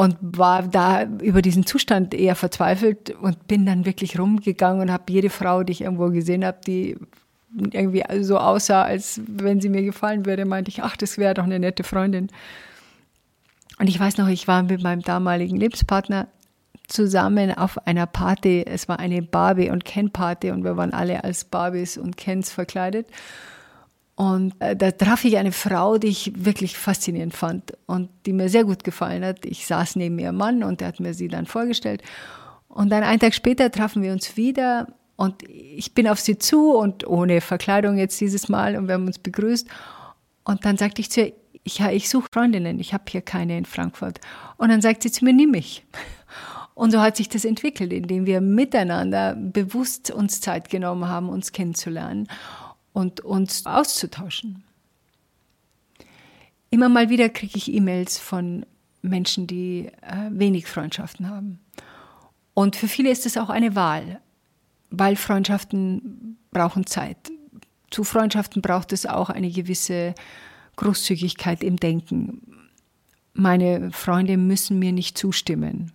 Und 0.00 0.16
war 0.22 0.62
da 0.62 1.04
über 1.04 1.42
diesen 1.42 1.66
Zustand 1.66 2.14
eher 2.14 2.34
verzweifelt 2.34 3.10
und 3.20 3.46
bin 3.46 3.66
dann 3.66 3.84
wirklich 3.84 4.18
rumgegangen 4.18 4.80
und 4.80 4.90
habe 4.90 5.12
jede 5.12 5.28
Frau, 5.28 5.62
die 5.62 5.72
ich 5.72 5.82
irgendwo 5.82 6.08
gesehen 6.08 6.42
habe, 6.42 6.56
die 6.66 6.96
irgendwie 7.70 8.02
so 8.22 8.38
aussah, 8.38 8.82
als 8.82 9.20
wenn 9.26 9.60
sie 9.60 9.68
mir 9.68 9.82
gefallen 9.82 10.24
würde, 10.24 10.46
meinte 10.46 10.70
ich, 10.70 10.82
ach, 10.82 10.96
das 10.96 11.18
wäre 11.18 11.34
doch 11.34 11.44
eine 11.44 11.58
nette 11.58 11.84
Freundin. 11.84 12.28
Und 13.78 13.88
ich 13.88 14.00
weiß 14.00 14.16
noch, 14.16 14.28
ich 14.28 14.48
war 14.48 14.62
mit 14.62 14.82
meinem 14.82 15.02
damaligen 15.02 15.58
Lebenspartner 15.58 16.28
zusammen 16.88 17.54
auf 17.54 17.86
einer 17.86 18.06
Party. 18.06 18.64
Es 18.66 18.88
war 18.88 19.00
eine 19.00 19.20
Barbie- 19.20 19.68
und 19.68 19.84
Ken-Party 19.84 20.50
und 20.50 20.64
wir 20.64 20.78
waren 20.78 20.94
alle 20.94 21.24
als 21.24 21.44
Barbies 21.44 21.98
und 21.98 22.16
Kens 22.16 22.50
verkleidet. 22.50 23.06
Und 24.20 24.52
äh, 24.58 24.76
da 24.76 24.90
traf 24.90 25.24
ich 25.24 25.38
eine 25.38 25.50
Frau, 25.50 25.96
die 25.96 26.08
ich 26.08 26.32
wirklich 26.36 26.76
faszinierend 26.76 27.32
fand 27.32 27.72
und 27.86 28.10
die 28.26 28.34
mir 28.34 28.50
sehr 28.50 28.64
gut 28.64 28.84
gefallen 28.84 29.24
hat. 29.24 29.46
Ich 29.46 29.66
saß 29.66 29.96
neben 29.96 30.18
ihrem 30.18 30.36
Mann 30.36 30.62
und 30.62 30.82
der 30.82 30.88
hat 30.88 31.00
mir 31.00 31.14
sie 31.14 31.28
dann 31.28 31.46
vorgestellt. 31.46 32.02
Und 32.68 32.90
dann 32.90 33.02
einen 33.02 33.18
Tag 33.18 33.32
später 33.32 33.70
trafen 33.70 34.02
wir 34.02 34.12
uns 34.12 34.36
wieder 34.36 34.88
und 35.16 35.42
ich 35.48 35.94
bin 35.94 36.06
auf 36.06 36.20
sie 36.20 36.36
zu 36.36 36.74
und 36.74 37.06
ohne 37.06 37.40
Verkleidung 37.40 37.96
jetzt 37.96 38.20
dieses 38.20 38.50
Mal 38.50 38.76
und 38.76 38.88
wir 38.88 38.94
haben 38.96 39.06
uns 39.06 39.18
begrüßt. 39.18 39.66
Und 40.44 40.66
dann 40.66 40.76
sagte 40.76 41.00
ich 41.00 41.10
zu 41.10 41.22
ihr, 41.22 41.32
ich, 41.64 41.80
ich 41.80 42.10
suche 42.10 42.28
Freundinnen, 42.30 42.78
ich 42.78 42.92
habe 42.92 43.04
hier 43.08 43.22
keine 43.22 43.56
in 43.56 43.64
Frankfurt. 43.64 44.20
Und 44.58 44.68
dann 44.68 44.82
sagt 44.82 45.02
sie 45.02 45.10
zu 45.10 45.24
mir, 45.24 45.32
nimm 45.32 45.52
mich. 45.52 45.82
Und 46.74 46.90
so 46.90 47.00
hat 47.00 47.16
sich 47.16 47.30
das 47.30 47.46
entwickelt, 47.46 47.90
indem 47.90 48.26
wir 48.26 48.42
miteinander 48.42 49.34
bewusst 49.34 50.10
uns 50.10 50.42
Zeit 50.42 50.68
genommen 50.68 51.08
haben, 51.08 51.30
uns 51.30 51.52
kennenzulernen 51.52 52.28
und 52.92 53.20
uns 53.20 53.66
auszutauschen. 53.66 54.64
Immer 56.70 56.88
mal 56.88 57.08
wieder 57.10 57.28
kriege 57.28 57.56
ich 57.56 57.72
E-Mails 57.72 58.18
von 58.18 58.64
Menschen, 59.02 59.46
die 59.46 59.90
äh, 60.02 60.30
wenig 60.30 60.66
Freundschaften 60.66 61.28
haben. 61.28 61.60
Und 62.54 62.76
für 62.76 62.88
viele 62.88 63.10
ist 63.10 63.26
es 63.26 63.36
auch 63.36 63.50
eine 63.50 63.74
Wahl 63.74 64.20
weil 64.90 65.16
Freundschaften 65.16 66.36
brauchen 66.50 66.86
Zeit. 66.86 67.30
Zu 67.90 68.04
Freundschaften 68.04 68.60
braucht 68.62 68.92
es 68.92 69.06
auch 69.06 69.30
eine 69.30 69.50
gewisse 69.50 70.14
Großzügigkeit 70.76 71.62
im 71.62 71.76
Denken. 71.76 72.42
Meine 73.32 73.90
Freunde 73.92 74.36
müssen 74.36 74.78
mir 74.78 74.92
nicht 74.92 75.16
zustimmen. 75.16 75.92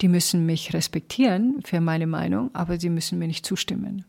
Die 0.00 0.08
müssen 0.08 0.46
mich 0.46 0.72
respektieren 0.72 1.60
für 1.64 1.80
meine 1.80 2.06
Meinung, 2.06 2.50
aber 2.54 2.80
sie 2.80 2.88
müssen 2.88 3.18
mir 3.18 3.26
nicht 3.26 3.44
zustimmen. 3.44 4.04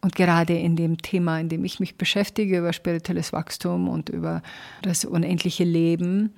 Und 0.00 0.14
gerade 0.14 0.56
in 0.56 0.76
dem 0.76 0.98
Thema, 0.98 1.40
in 1.40 1.48
dem 1.48 1.64
ich 1.64 1.80
mich 1.80 1.96
beschäftige, 1.96 2.58
über 2.58 2.72
spirituelles 2.72 3.32
Wachstum 3.32 3.88
und 3.88 4.08
über 4.08 4.42
das 4.82 5.04
unendliche 5.04 5.64
Leben, 5.64 6.34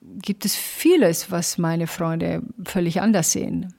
gibt 0.00 0.44
es 0.44 0.56
vieles, 0.56 1.30
was 1.30 1.58
meine 1.58 1.86
Freunde 1.86 2.42
völlig 2.64 3.00
anders 3.00 3.32
sehen. 3.32 3.74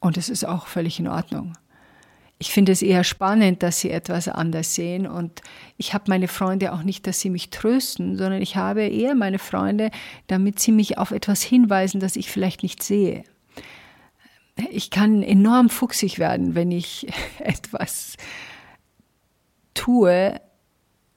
Und 0.00 0.16
es 0.16 0.28
ist 0.28 0.44
auch 0.44 0.66
völlig 0.66 0.98
in 0.98 1.08
Ordnung. 1.08 1.56
Ich 2.38 2.50
finde 2.50 2.72
es 2.72 2.82
eher 2.82 3.04
spannend, 3.04 3.62
dass 3.62 3.78
sie 3.78 3.90
etwas 3.90 4.26
anders 4.26 4.74
sehen. 4.74 5.06
Und 5.06 5.42
ich 5.76 5.94
habe 5.94 6.04
meine 6.08 6.26
Freunde 6.26 6.72
auch 6.72 6.82
nicht, 6.82 7.06
dass 7.06 7.20
sie 7.20 7.30
mich 7.30 7.50
trösten, 7.50 8.16
sondern 8.16 8.42
ich 8.42 8.56
habe 8.56 8.82
eher 8.82 9.14
meine 9.14 9.38
Freunde, 9.38 9.92
damit 10.26 10.58
sie 10.58 10.72
mich 10.72 10.98
auf 10.98 11.12
etwas 11.12 11.40
hinweisen, 11.42 12.00
das 12.00 12.16
ich 12.16 12.32
vielleicht 12.32 12.64
nicht 12.64 12.82
sehe. 12.82 13.22
Ich 14.70 14.90
kann 14.90 15.22
enorm 15.22 15.68
fuchsig 15.68 16.18
werden, 16.18 16.54
wenn 16.54 16.70
ich 16.70 17.06
etwas 17.38 18.16
tue, 19.74 20.40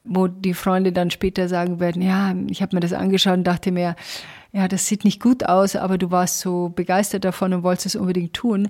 wo 0.03 0.27
die 0.27 0.53
Freunde 0.53 0.91
dann 0.91 1.11
später 1.11 1.49
sagen 1.49 1.79
werden, 1.79 2.01
ja, 2.01 2.35
ich 2.49 2.61
habe 2.61 2.75
mir 2.75 2.79
das 2.79 2.93
angeschaut 2.93 3.37
und 3.37 3.43
dachte 3.43 3.71
mir, 3.71 3.95
ja, 4.51 4.67
das 4.67 4.87
sieht 4.87 5.03
nicht 5.03 5.21
gut 5.21 5.45
aus, 5.45 5.75
aber 5.75 5.97
du 5.97 6.11
warst 6.11 6.39
so 6.39 6.69
begeistert 6.69 7.25
davon 7.25 7.53
und 7.53 7.63
wolltest 7.63 7.87
es 7.87 7.95
unbedingt 7.95 8.33
tun. 8.33 8.69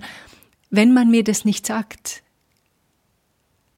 Wenn 0.70 0.92
man 0.92 1.10
mir 1.10 1.22
das 1.22 1.44
nicht 1.44 1.66
sagt, 1.66 2.22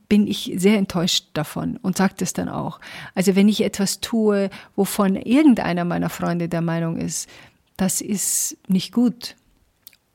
bin 0.09 0.26
ich 0.26 0.55
sehr 0.57 0.78
enttäuscht 0.78 1.26
davon 1.35 1.76
und 1.76 1.97
sage 1.99 2.14
das 2.17 2.33
dann 2.33 2.49
auch. 2.49 2.81
Also 3.14 3.37
wenn 3.37 3.49
ich 3.49 3.62
etwas 3.62 4.00
tue, 4.00 4.49
wovon 4.75 5.17
irgendeiner 5.17 5.85
meiner 5.85 6.09
Freunde 6.09 6.49
der 6.49 6.62
Meinung 6.62 6.97
ist, 6.97 7.28
das 7.76 8.00
ist 8.00 8.57
nicht 8.69 8.93
gut, 8.93 9.37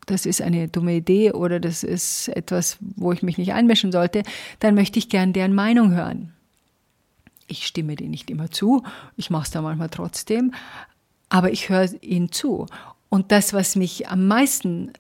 das 0.06 0.26
ist 0.26 0.42
eine 0.42 0.68
dumme 0.68 0.96
Idee 0.96 1.32
oder 1.32 1.60
das 1.60 1.84
ist 1.84 2.30
etwas, 2.30 2.78
wo 2.80 3.12
ich 3.12 3.24
mich 3.24 3.38
nicht 3.38 3.54
einmischen 3.54 3.92
sollte, 3.92 4.24
dann 4.60 4.76
möchte 4.76 5.00
ich 5.00 5.10
gern 5.10 5.34
deren 5.34 5.54
Meinung 5.54 5.92
hören. 5.92 6.34
Ich 7.48 7.66
stimme 7.66 7.96
denen 7.96 8.12
nicht 8.12 8.30
immer 8.30 8.52
zu, 8.52 8.84
ich 9.18 9.30
mache 9.30 9.44
es 9.44 9.52
da 9.52 9.62
manchmal 9.62 9.90
trotzdem, 9.90 10.54
aber 11.30 11.52
ich 11.52 11.70
höre 11.70 11.90
ihnen 12.02 12.32
zu. 12.32 12.68
Und 13.10 13.32
das, 13.32 13.54
was 13.54 13.76
mich 13.76 14.08
am 14.08 14.28
meisten 14.28 14.92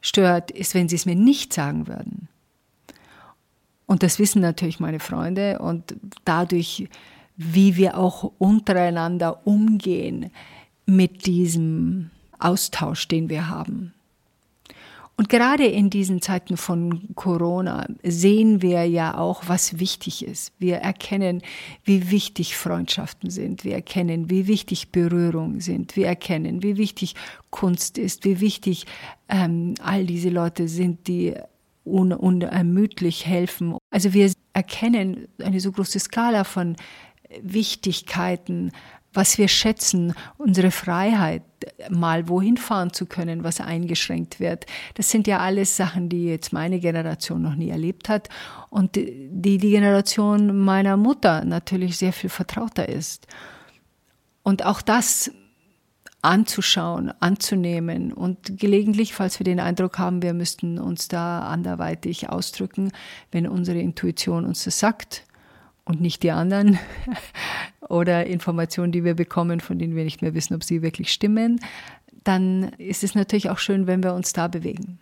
stört, 0.00 0.50
ist, 0.50 0.74
wenn 0.74 0.88
sie 0.88 0.96
es 0.96 1.06
mir 1.06 1.16
nicht 1.16 1.52
sagen 1.52 1.86
würden. 1.86 2.28
Und 3.86 4.02
das 4.02 4.18
wissen 4.18 4.42
natürlich 4.42 4.80
meine 4.80 5.00
Freunde 5.00 5.58
und 5.60 5.96
dadurch, 6.24 6.88
wie 7.36 7.76
wir 7.76 7.96
auch 7.96 8.32
untereinander 8.38 9.46
umgehen 9.46 10.30
mit 10.84 11.24
diesem 11.24 12.10
Austausch, 12.38 13.08
den 13.08 13.30
wir 13.30 13.48
haben. 13.48 13.94
Und 15.18 15.28
gerade 15.28 15.66
in 15.66 15.90
diesen 15.90 16.22
Zeiten 16.22 16.56
von 16.56 17.12
Corona 17.16 17.88
sehen 18.04 18.62
wir 18.62 18.84
ja 18.84 19.18
auch, 19.18 19.42
was 19.48 19.80
wichtig 19.80 20.24
ist. 20.24 20.52
Wir 20.60 20.76
erkennen, 20.76 21.42
wie 21.82 22.12
wichtig 22.12 22.56
Freundschaften 22.56 23.28
sind. 23.28 23.64
Wir 23.64 23.74
erkennen, 23.74 24.30
wie 24.30 24.46
wichtig 24.46 24.92
Berührung 24.92 25.60
sind. 25.60 25.96
Wir 25.96 26.06
erkennen, 26.06 26.62
wie 26.62 26.76
wichtig 26.76 27.16
Kunst 27.50 27.98
ist, 27.98 28.24
wie 28.24 28.38
wichtig 28.38 28.86
ähm, 29.28 29.74
all 29.82 30.06
diese 30.06 30.30
Leute 30.30 30.68
sind, 30.68 31.08
die 31.08 31.34
un 31.84 32.12
unermüdlich 32.12 33.26
helfen. 33.26 33.76
Also 33.90 34.12
wir 34.14 34.30
erkennen 34.52 35.26
eine 35.42 35.58
so 35.58 35.72
große 35.72 35.98
Skala 35.98 36.44
von 36.44 36.76
Wichtigkeiten, 37.42 38.70
was 39.18 39.36
wir 39.36 39.48
schätzen, 39.48 40.14
unsere 40.36 40.70
Freiheit, 40.70 41.42
mal 41.90 42.28
wohin 42.28 42.56
fahren 42.56 42.92
zu 42.92 43.04
können, 43.04 43.42
was 43.42 43.60
eingeschränkt 43.60 44.38
wird. 44.38 44.64
Das 44.94 45.10
sind 45.10 45.26
ja 45.26 45.40
alles 45.40 45.76
Sachen, 45.76 46.08
die 46.08 46.26
jetzt 46.26 46.52
meine 46.52 46.78
Generation 46.78 47.42
noch 47.42 47.56
nie 47.56 47.68
erlebt 47.68 48.08
hat 48.08 48.28
und 48.70 48.94
die 48.94 49.58
die 49.58 49.70
Generation 49.70 50.56
meiner 50.56 50.96
Mutter 50.96 51.44
natürlich 51.44 51.98
sehr 51.98 52.12
viel 52.12 52.30
vertrauter 52.30 52.88
ist. 52.88 53.26
Und 54.44 54.64
auch 54.64 54.80
das 54.80 55.32
anzuschauen, 56.22 57.12
anzunehmen 57.18 58.12
und 58.12 58.56
gelegentlich, 58.56 59.14
falls 59.14 59.40
wir 59.40 59.44
den 59.44 59.58
Eindruck 59.58 59.98
haben, 59.98 60.22
wir 60.22 60.32
müssten 60.32 60.78
uns 60.78 61.08
da 61.08 61.40
anderweitig 61.40 62.28
ausdrücken, 62.28 62.92
wenn 63.32 63.48
unsere 63.48 63.80
Intuition 63.80 64.44
uns 64.44 64.62
das 64.62 64.78
sagt, 64.78 65.24
und 65.88 66.02
nicht 66.02 66.22
die 66.22 66.30
anderen 66.30 66.78
oder 67.88 68.26
Informationen, 68.26 68.92
die 68.92 69.04
wir 69.04 69.14
bekommen, 69.14 69.60
von 69.60 69.78
denen 69.78 69.96
wir 69.96 70.04
nicht 70.04 70.22
mehr 70.22 70.34
wissen, 70.34 70.54
ob 70.54 70.62
sie 70.62 70.82
wirklich 70.82 71.10
stimmen, 71.10 71.60
dann 72.24 72.64
ist 72.76 73.02
es 73.02 73.14
natürlich 73.14 73.48
auch 73.48 73.58
schön, 73.58 73.86
wenn 73.86 74.02
wir 74.02 74.12
uns 74.12 74.34
da 74.34 74.48
bewegen. 74.48 74.98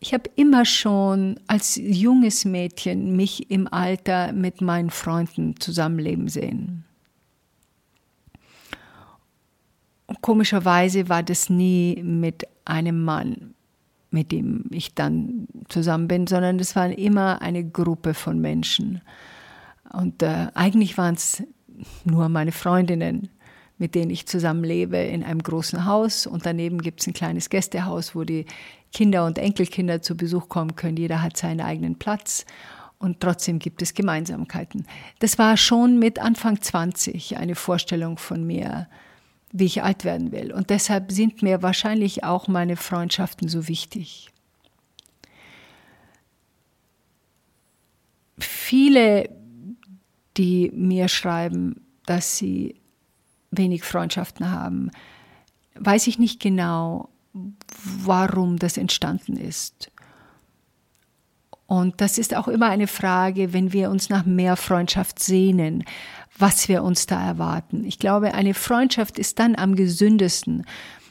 Ich 0.00 0.12
habe 0.12 0.28
immer 0.36 0.64
schon 0.64 1.38
als 1.46 1.76
junges 1.76 2.44
Mädchen 2.44 3.16
mich 3.16 3.50
im 3.50 3.72
Alter 3.72 4.32
mit 4.32 4.60
meinen 4.60 4.90
Freunden 4.90 5.58
zusammenleben 5.60 6.28
sehen. 6.28 6.84
Und 10.06 10.20
komischerweise 10.20 11.08
war 11.08 11.22
das 11.22 11.48
nie 11.48 12.00
mit 12.02 12.46
einem 12.64 13.04
Mann 13.04 13.54
mit 14.18 14.32
dem 14.32 14.64
ich 14.70 14.94
dann 14.94 15.46
zusammen 15.68 16.08
bin, 16.08 16.26
sondern 16.26 16.58
es 16.58 16.74
war 16.74 16.90
immer 16.90 17.40
eine 17.40 17.64
Gruppe 17.64 18.14
von 18.14 18.40
Menschen. 18.40 19.00
Und 19.92 20.24
äh, 20.24 20.48
eigentlich 20.54 20.98
waren 20.98 21.14
es 21.14 21.44
nur 22.04 22.28
meine 22.28 22.50
Freundinnen, 22.50 23.28
mit 23.78 23.94
denen 23.94 24.10
ich 24.10 24.26
zusammenlebe 24.26 24.96
in 24.96 25.22
einem 25.22 25.40
großen 25.40 25.84
Haus. 25.84 26.26
Und 26.26 26.46
daneben 26.46 26.82
gibt 26.82 27.00
es 27.00 27.06
ein 27.06 27.12
kleines 27.12 27.48
Gästehaus, 27.48 28.16
wo 28.16 28.24
die 28.24 28.46
Kinder 28.92 29.24
und 29.24 29.38
Enkelkinder 29.38 30.02
zu 30.02 30.16
Besuch 30.16 30.48
kommen 30.48 30.74
können. 30.74 30.96
Jeder 30.96 31.22
hat 31.22 31.36
seinen 31.36 31.60
eigenen 31.60 31.96
Platz. 31.96 32.44
Und 32.98 33.20
trotzdem 33.20 33.60
gibt 33.60 33.82
es 33.82 33.94
Gemeinsamkeiten. 33.94 34.84
Das 35.20 35.38
war 35.38 35.56
schon 35.56 36.00
mit 36.00 36.18
Anfang 36.18 36.60
20 36.60 37.36
eine 37.36 37.54
Vorstellung 37.54 38.18
von 38.18 38.44
mir, 38.44 38.88
wie 39.52 39.64
ich 39.64 39.82
alt 39.82 40.04
werden 40.04 40.32
will. 40.32 40.52
Und 40.52 40.70
deshalb 40.70 41.12
sind 41.12 41.42
mir 41.42 41.62
wahrscheinlich 41.62 42.24
auch 42.24 42.48
meine 42.48 42.76
Freundschaften 42.76 43.48
so 43.48 43.68
wichtig. 43.68 44.30
Viele, 48.38 49.30
die 50.36 50.70
mir 50.74 51.08
schreiben, 51.08 51.80
dass 52.06 52.36
sie 52.36 52.76
wenig 53.50 53.82
Freundschaften 53.82 54.50
haben, 54.50 54.90
weiß 55.74 56.06
ich 56.06 56.18
nicht 56.18 56.40
genau, 56.40 57.08
warum 57.72 58.58
das 58.58 58.76
entstanden 58.76 59.36
ist. 59.36 59.90
Und 61.68 62.00
das 62.00 62.16
ist 62.16 62.34
auch 62.34 62.48
immer 62.48 62.70
eine 62.70 62.86
Frage, 62.86 63.52
wenn 63.52 63.74
wir 63.74 63.90
uns 63.90 64.08
nach 64.08 64.24
mehr 64.24 64.56
Freundschaft 64.56 65.18
sehnen, 65.18 65.84
was 66.38 66.66
wir 66.70 66.82
uns 66.82 67.06
da 67.06 67.22
erwarten. 67.22 67.84
Ich 67.84 67.98
glaube, 67.98 68.32
eine 68.32 68.54
Freundschaft 68.54 69.18
ist 69.18 69.38
dann 69.38 69.54
am 69.54 69.76
gesündesten, 69.76 70.64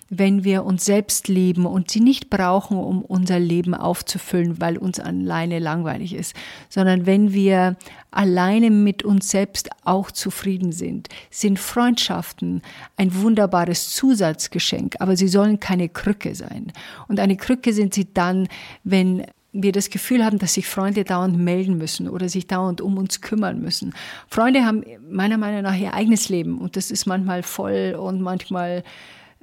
wenn 0.09 0.43
wir 0.43 0.63
uns 0.65 0.85
selbst 0.85 1.27
lieben 1.27 1.67
und 1.67 1.91
sie 1.91 1.99
nicht 1.99 2.31
brauchen, 2.31 2.77
um 2.77 3.03
unser 3.03 3.37
Leben 3.37 3.75
aufzufüllen, 3.75 4.59
weil 4.59 4.77
uns 4.77 4.99
alleine 4.99 5.59
langweilig 5.59 6.15
ist, 6.15 6.33
sondern 6.69 7.05
wenn 7.05 7.33
wir 7.33 7.75
alleine 8.09 8.71
mit 8.71 9.03
uns 9.03 9.29
selbst 9.29 9.69
auch 9.83 10.09
zufrieden 10.09 10.71
sind, 10.71 11.09
sind 11.29 11.59
Freundschaften 11.59 12.63
ein 12.95 13.13
wunderbares 13.13 13.91
Zusatzgeschenk, 13.91 14.95
aber 14.99 15.17
sie 15.17 15.27
sollen 15.27 15.59
keine 15.59 15.89
Krücke 15.89 16.33
sein. 16.33 16.71
Und 17.07 17.19
eine 17.19 17.37
Krücke 17.37 17.73
sind 17.73 17.93
sie 17.93 18.11
dann, 18.11 18.47
wenn 18.83 19.23
wir 19.63 19.71
das 19.71 19.89
Gefühl 19.89 20.23
haben, 20.23 20.39
dass 20.39 20.53
sich 20.53 20.67
Freunde 20.67 21.03
dauernd 21.03 21.37
melden 21.37 21.77
müssen 21.77 22.07
oder 22.07 22.29
sich 22.29 22.47
dauernd 22.47 22.81
um 22.81 22.97
uns 22.97 23.21
kümmern 23.21 23.59
müssen. 23.59 23.93
Freunde 24.29 24.65
haben 24.65 24.83
meiner 25.09 25.37
Meinung 25.37 25.63
nach 25.63 25.75
ihr 25.75 25.93
eigenes 25.93 26.29
Leben 26.29 26.59
und 26.59 26.75
das 26.75 26.91
ist 26.91 27.05
manchmal 27.05 27.43
voll 27.43 27.97
und 27.99 28.21
manchmal, 28.21 28.83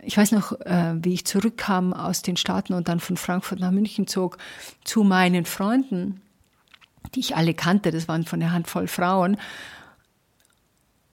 ich 0.03 0.17
weiß 0.17 0.33
noch, 0.33 0.53
äh, 0.61 0.95
wie 1.03 1.15
ich 1.15 1.25
zurückkam 1.25 1.93
aus 1.93 2.23
den 2.23 2.37
Staaten 2.37 2.75
und 2.75 2.89
dann 2.89 3.01
von 3.01 3.17
Frankfurt 3.17 3.61
nach 3.61 3.73
München 3.73 4.07
zog 4.07 4.39
zu 4.85 5.03
meinen 5.03 5.45
Freunden, 5.45 6.21
die 7.15 7.21
ich 7.21 7.37
alle 7.37 7.55
kannte, 7.55 7.91
das 7.91 8.09
waren 8.09 8.25
von 8.25 8.41
der 8.41 8.53
Handvoll 8.53 8.87
Frauen 8.87 9.37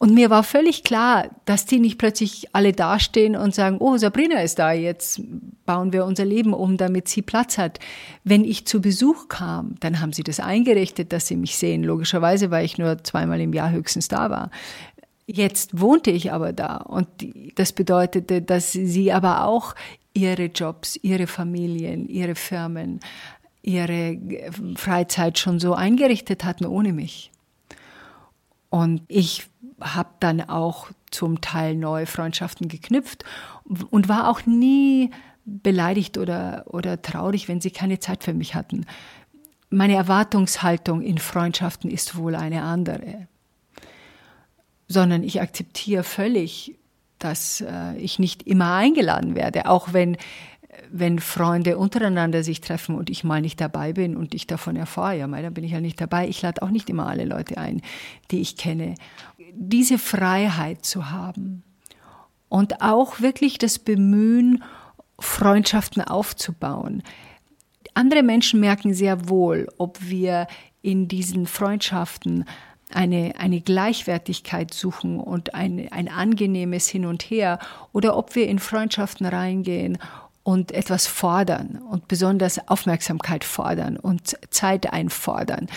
und 0.01 0.15
mir 0.15 0.31
war 0.31 0.41
völlig 0.41 0.83
klar, 0.83 1.29
dass 1.45 1.67
die 1.67 1.77
nicht 1.77 1.99
plötzlich 1.99 2.47
alle 2.55 2.73
dastehen 2.73 3.35
und 3.35 3.53
sagen, 3.53 3.77
oh, 3.79 3.97
Sabrina 3.97 4.41
ist 4.41 4.57
da, 4.57 4.71
jetzt 4.71 5.21
bauen 5.67 5.93
wir 5.93 6.05
unser 6.05 6.25
Leben 6.25 6.55
um, 6.55 6.75
damit 6.75 7.07
sie 7.07 7.21
Platz 7.21 7.59
hat. 7.59 7.77
Wenn 8.23 8.43
ich 8.43 8.65
zu 8.65 8.81
Besuch 8.81 9.27
kam, 9.27 9.75
dann 9.79 9.99
haben 9.99 10.11
sie 10.11 10.23
das 10.23 10.39
eingerichtet, 10.39 11.13
dass 11.13 11.27
sie 11.27 11.35
mich 11.35 11.55
sehen. 11.55 11.83
Logischerweise, 11.83 12.49
weil 12.49 12.65
ich 12.65 12.79
nur 12.79 13.03
zweimal 13.03 13.39
im 13.41 13.53
Jahr 13.53 13.69
höchstens 13.69 14.07
da 14.07 14.31
war. 14.31 14.49
Jetzt 15.27 15.79
wohnte 15.79 16.09
ich 16.09 16.33
aber 16.33 16.51
da 16.51 16.77
und 16.77 17.07
das 17.53 17.71
bedeutete, 17.71 18.41
dass 18.41 18.71
sie 18.71 19.11
aber 19.11 19.45
auch 19.45 19.75
ihre 20.15 20.45
Jobs, 20.45 20.97
ihre 21.03 21.27
Familien, 21.27 22.09
ihre 22.09 22.33
Firmen, 22.33 23.01
ihre 23.61 24.17
Freizeit 24.77 25.37
schon 25.37 25.59
so 25.59 25.75
eingerichtet 25.75 26.43
hatten 26.43 26.65
ohne 26.65 26.91
mich. 26.91 27.29
Und 28.71 29.01
ich 29.09 29.47
habe 29.81 30.09
dann 30.19 30.41
auch 30.41 30.89
zum 31.09 31.41
Teil 31.41 31.75
neue 31.75 32.05
Freundschaften 32.05 32.67
geknüpft 32.67 33.23
und 33.89 34.07
war 34.07 34.29
auch 34.29 34.45
nie 34.45 35.11
beleidigt 35.45 36.17
oder, 36.17 36.65
oder 36.67 37.01
traurig, 37.01 37.47
wenn 37.47 37.61
sie 37.61 37.71
keine 37.71 37.99
Zeit 37.99 38.23
für 38.23 38.33
mich 38.33 38.55
hatten. 38.55 38.85
Meine 39.69 39.95
Erwartungshaltung 39.95 41.01
in 41.01 41.17
Freundschaften 41.17 41.89
ist 41.89 42.15
wohl 42.15 42.35
eine 42.35 42.63
andere, 42.63 43.27
sondern 44.87 45.23
ich 45.23 45.41
akzeptiere 45.41 46.03
völlig, 46.03 46.77
dass 47.19 47.61
äh, 47.61 47.95
ich 47.97 48.19
nicht 48.19 48.43
immer 48.43 48.73
eingeladen 48.73 49.35
werde, 49.35 49.67
auch 49.67 49.93
wenn 49.93 50.17
wenn 50.89 51.19
Freunde 51.19 51.77
untereinander 51.77 52.43
sich 52.43 52.61
treffen 52.61 52.95
und 52.95 53.09
ich 53.09 53.23
mal 53.23 53.41
nicht 53.41 53.59
dabei 53.59 53.93
bin 53.93 54.15
und 54.15 54.33
ich 54.33 54.47
davon 54.47 54.75
erfahre, 54.75 55.17
ja, 55.17 55.27
dann 55.27 55.53
bin 55.53 55.63
ich 55.63 55.71
ja 55.71 55.81
nicht 55.81 55.99
dabei. 55.99 56.27
Ich 56.27 56.41
lade 56.41 56.61
auch 56.61 56.69
nicht 56.69 56.89
immer 56.89 57.07
alle 57.07 57.25
Leute 57.25 57.57
ein, 57.57 57.81
die 58.29 58.41
ich 58.41 58.57
kenne. 58.57 58.95
Diese 59.53 59.97
Freiheit 59.97 60.85
zu 60.85 61.11
haben 61.11 61.63
und 62.49 62.81
auch 62.81 63.21
wirklich 63.21 63.57
das 63.57 63.79
Bemühen, 63.79 64.63
Freundschaften 65.19 66.01
aufzubauen. 66.01 67.03
Andere 67.93 68.23
Menschen 68.23 68.59
merken 68.59 68.93
sehr 68.93 69.29
wohl, 69.29 69.67
ob 69.77 69.99
wir 70.01 70.47
in 70.81 71.07
diesen 71.07 71.45
Freundschaften 71.45 72.45
eine, 72.93 73.33
eine 73.37 73.61
Gleichwertigkeit 73.61 74.73
suchen 74.73 75.19
und 75.19 75.53
ein, 75.53 75.87
ein 75.91 76.07
angenehmes 76.07 76.87
Hin 76.87 77.05
und 77.05 77.23
Her 77.23 77.59
oder 77.93 78.17
ob 78.17 78.35
wir 78.35 78.47
in 78.47 78.59
Freundschaften 78.59 79.25
reingehen 79.25 79.97
und 80.43 80.71
etwas 80.71 81.05
fordern 81.05 81.81
und 81.89 82.07
besonders 82.07 82.67
Aufmerksamkeit 82.67 83.43
fordern 83.43 83.97
und 83.97 84.37
Zeit 84.49 84.91
einfordern. 84.91 85.67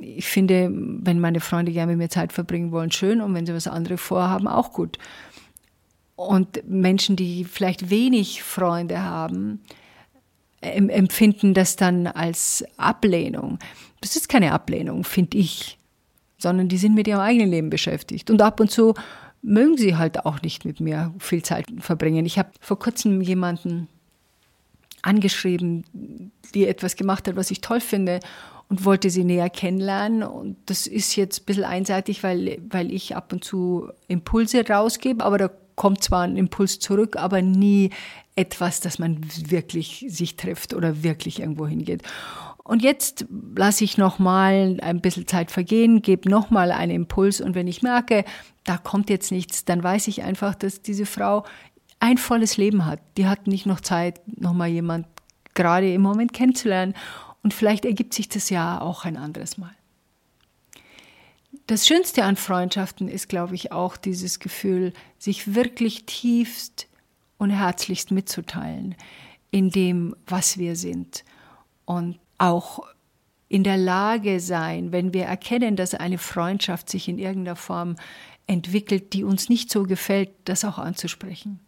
Ich 0.00 0.26
finde, 0.26 0.70
wenn 0.72 1.18
meine 1.18 1.40
Freunde 1.40 1.72
gerne 1.72 1.92
mit 1.92 1.98
mir 1.98 2.08
Zeit 2.08 2.32
verbringen 2.32 2.70
wollen, 2.70 2.92
schön 2.92 3.20
und 3.20 3.34
wenn 3.34 3.46
sie 3.46 3.54
was 3.54 3.66
anderes 3.66 4.00
vorhaben, 4.00 4.46
auch 4.46 4.72
gut. 4.72 4.98
Und 6.16 6.68
Menschen, 6.68 7.16
die 7.16 7.44
vielleicht 7.44 7.90
wenig 7.90 8.44
Freunde 8.44 9.02
haben, 9.02 9.60
empfinden 10.60 11.52
das 11.52 11.76
dann 11.76 12.06
als 12.06 12.64
Ablehnung. 12.76 13.58
Das 14.00 14.16
ist 14.16 14.28
keine 14.28 14.52
Ablehnung, 14.52 15.02
finde 15.04 15.38
ich, 15.38 15.78
sondern 16.38 16.68
die 16.68 16.78
sind 16.78 16.94
mit 16.94 17.08
ihrem 17.08 17.20
eigenen 17.20 17.50
Leben 17.50 17.68
beschäftigt. 17.68 18.30
Und 18.30 18.40
ab 18.42 18.60
und 18.60 18.70
zu 18.70 18.94
mögen 19.42 19.76
sie 19.76 19.96
halt 19.96 20.24
auch 20.24 20.40
nicht 20.40 20.64
mit 20.64 20.80
mir 20.80 21.12
viel 21.18 21.42
Zeit 21.42 21.66
verbringen. 21.80 22.24
Ich 22.24 22.38
habe 22.38 22.50
vor 22.60 22.78
kurzem 22.78 23.20
jemanden 23.20 23.88
angeschrieben, 25.04 25.84
die 26.54 26.66
etwas 26.66 26.96
gemacht 26.96 27.28
hat, 27.28 27.36
was 27.36 27.50
ich 27.50 27.60
toll 27.60 27.80
finde 27.80 28.20
und 28.68 28.84
wollte 28.84 29.10
sie 29.10 29.24
näher 29.24 29.50
kennenlernen. 29.50 30.22
Und 30.22 30.56
das 30.66 30.86
ist 30.86 31.16
jetzt 31.16 31.42
ein 31.42 31.44
bisschen 31.44 31.64
einseitig, 31.64 32.22
weil, 32.22 32.58
weil 32.68 32.92
ich 32.92 33.14
ab 33.14 33.32
und 33.32 33.44
zu 33.44 33.88
Impulse 34.08 34.66
rausgebe, 34.66 35.24
aber 35.24 35.38
da 35.38 35.50
kommt 35.76 36.02
zwar 36.02 36.22
ein 36.22 36.36
Impuls 36.36 36.78
zurück, 36.78 37.16
aber 37.16 37.42
nie 37.42 37.90
etwas, 38.36 38.80
dass 38.80 38.98
man 38.98 39.20
wirklich 39.48 40.06
sich 40.08 40.36
trifft 40.36 40.74
oder 40.74 41.02
wirklich 41.02 41.40
irgendwo 41.40 41.66
hingeht. 41.66 42.02
Und 42.64 42.82
jetzt 42.82 43.26
lasse 43.54 43.84
ich 43.84 43.98
noch 43.98 44.18
mal 44.18 44.78
ein 44.80 45.00
bisschen 45.02 45.26
Zeit 45.26 45.50
vergehen, 45.50 46.00
gebe 46.00 46.30
noch 46.30 46.50
mal 46.50 46.72
einen 46.72 46.92
Impuls 46.92 47.42
und 47.42 47.54
wenn 47.54 47.68
ich 47.68 47.82
merke, 47.82 48.24
da 48.64 48.78
kommt 48.78 49.10
jetzt 49.10 49.30
nichts, 49.30 49.66
dann 49.66 49.82
weiß 49.82 50.08
ich 50.08 50.22
einfach, 50.22 50.54
dass 50.54 50.80
diese 50.80 51.04
Frau 51.04 51.44
ein 52.04 52.18
volles 52.18 52.58
Leben 52.58 52.84
hat. 52.84 53.00
Die 53.16 53.26
hat 53.26 53.46
nicht 53.46 53.64
noch 53.64 53.80
Zeit, 53.80 54.20
noch 54.26 54.52
mal 54.52 54.68
jemand 54.68 55.06
gerade 55.54 55.90
im 55.90 56.02
Moment 56.02 56.34
kennenzulernen. 56.34 56.92
Und 57.42 57.54
vielleicht 57.54 57.86
ergibt 57.86 58.12
sich 58.12 58.28
das 58.28 58.50
ja 58.50 58.78
auch 58.78 59.06
ein 59.06 59.16
anderes 59.16 59.56
Mal. 59.56 59.74
Das 61.66 61.86
Schönste 61.86 62.24
an 62.24 62.36
Freundschaften 62.36 63.08
ist, 63.08 63.30
glaube 63.30 63.54
ich, 63.54 63.72
auch 63.72 63.96
dieses 63.96 64.38
Gefühl, 64.38 64.92
sich 65.18 65.54
wirklich 65.54 66.04
tiefst 66.04 66.88
und 67.38 67.48
herzlichst 67.48 68.10
mitzuteilen 68.10 68.96
in 69.50 69.70
dem, 69.70 70.14
was 70.26 70.58
wir 70.58 70.76
sind. 70.76 71.24
Und 71.86 72.18
auch 72.36 72.80
in 73.48 73.64
der 73.64 73.78
Lage 73.78 74.40
sein, 74.40 74.92
wenn 74.92 75.14
wir 75.14 75.24
erkennen, 75.24 75.74
dass 75.74 75.94
eine 75.94 76.18
Freundschaft 76.18 76.90
sich 76.90 77.08
in 77.08 77.18
irgendeiner 77.18 77.56
Form 77.56 77.96
entwickelt, 78.46 79.14
die 79.14 79.24
uns 79.24 79.48
nicht 79.48 79.70
so 79.70 79.84
gefällt, 79.84 80.28
das 80.44 80.66
auch 80.66 80.76
anzusprechen. 80.76 81.60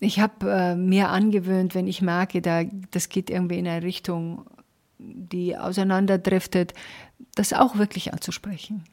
Ich 0.00 0.20
habe 0.20 0.50
äh, 0.50 0.76
mir 0.76 1.08
angewöhnt, 1.10 1.74
wenn 1.74 1.86
ich 1.86 2.02
merke, 2.02 2.42
da, 2.42 2.64
das 2.90 3.08
geht 3.08 3.30
irgendwie 3.30 3.58
in 3.58 3.68
eine 3.68 3.84
Richtung, 3.84 4.46
die 4.98 5.56
auseinanderdriftet, 5.56 6.74
das 7.34 7.52
auch 7.52 7.76
wirklich 7.76 8.12
anzusprechen. 8.12 8.84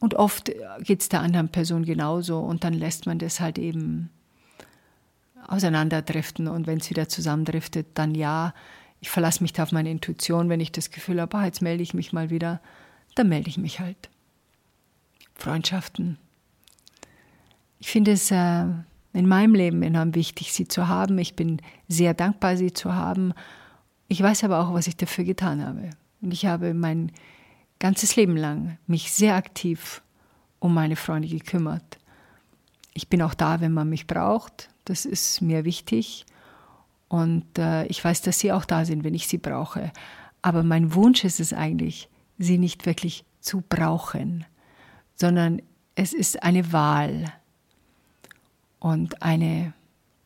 Und 0.00 0.14
oft 0.14 0.52
geht 0.80 1.00
es 1.00 1.08
der 1.08 1.20
anderen 1.20 1.48
Person 1.48 1.84
genauso 1.84 2.38
und 2.38 2.64
dann 2.64 2.72
lässt 2.72 3.06
man 3.06 3.18
das 3.18 3.40
halt 3.40 3.58
eben 3.58 4.10
auseinanderdriften 5.46 6.46
und 6.46 6.66
wenn 6.66 6.78
es 6.78 6.90
wieder 6.90 7.08
zusammendriftet, 7.08 7.86
dann 7.94 8.14
ja, 8.14 8.54
ich 9.00 9.10
verlasse 9.10 9.42
mich 9.42 9.52
da 9.52 9.62
auf 9.64 9.72
meine 9.72 9.90
Intuition, 9.90 10.48
wenn 10.48 10.60
ich 10.60 10.72
das 10.72 10.90
Gefühl 10.90 11.20
habe, 11.20 11.36
ah, 11.38 11.46
jetzt 11.46 11.62
melde 11.62 11.82
ich 11.82 11.94
mich 11.94 12.12
mal 12.12 12.30
wieder, 12.30 12.60
dann 13.14 13.28
melde 13.28 13.48
ich 13.48 13.58
mich 13.58 13.80
halt. 13.80 14.08
Freundschaften. 15.34 16.18
Ich 17.78 17.88
finde 17.88 18.12
es 18.12 18.30
äh, 18.30 18.66
in 19.12 19.26
meinem 19.26 19.54
Leben 19.54 19.82
enorm 19.82 20.14
wichtig, 20.14 20.52
sie 20.52 20.68
zu 20.68 20.88
haben. 20.88 21.18
Ich 21.18 21.34
bin 21.34 21.60
sehr 21.88 22.14
dankbar, 22.14 22.56
sie 22.56 22.72
zu 22.72 22.94
haben. 22.94 23.32
Ich 24.08 24.22
weiß 24.22 24.44
aber 24.44 24.60
auch, 24.60 24.72
was 24.74 24.86
ich 24.86 24.96
dafür 24.96 25.24
getan 25.24 25.64
habe. 25.64 25.90
Und 26.20 26.32
ich 26.32 26.46
habe 26.46 26.74
mein 26.74 27.12
ganzes 27.78 28.16
Leben 28.16 28.36
lang 28.36 28.78
mich 28.86 29.12
sehr 29.12 29.34
aktiv 29.34 30.02
um 30.58 30.74
meine 30.74 30.96
Freunde 30.96 31.28
gekümmert. 31.28 31.98
Ich 32.94 33.08
bin 33.08 33.22
auch 33.22 33.34
da, 33.34 33.60
wenn 33.60 33.72
man 33.72 33.88
mich 33.88 34.06
braucht. 34.06 34.70
Das 34.84 35.04
ist 35.04 35.40
mir 35.40 35.64
wichtig. 35.64 36.26
Und 37.08 37.58
äh, 37.58 37.86
ich 37.86 38.04
weiß, 38.04 38.22
dass 38.22 38.40
sie 38.40 38.52
auch 38.52 38.64
da 38.64 38.84
sind, 38.84 39.04
wenn 39.04 39.14
ich 39.14 39.28
sie 39.28 39.38
brauche. 39.38 39.92
Aber 40.42 40.62
mein 40.62 40.94
Wunsch 40.94 41.24
ist 41.24 41.40
es 41.40 41.52
eigentlich, 41.52 42.08
sie 42.38 42.58
nicht 42.58 42.86
wirklich 42.86 43.24
zu 43.40 43.62
brauchen, 43.68 44.44
sondern 45.14 45.62
es 45.94 46.12
ist 46.12 46.42
eine 46.42 46.72
Wahl 46.72 47.32
und 48.78 49.22
ein 49.22 49.74